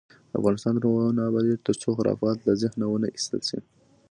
[0.39, 3.59] افغانستان تر هغو نه ابادیږي، ترڅو خرافات له ذهنه ونه ایستل شي.